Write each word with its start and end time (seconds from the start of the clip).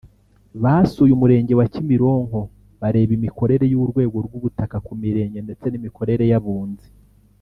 basuye 0.63 1.11
Umurenge 1.17 1.53
wa 1.59 1.65
Kimironko 1.73 2.39
bareba 2.81 3.11
imikorere 3.17 3.63
y’urwego 3.71 4.17
rw’ubutaka 4.25 4.75
ku 4.85 4.91
mirenge 5.01 5.39
ndetse 5.45 5.65
n’imikorere 5.69 6.25
y’abunzi 6.33 6.87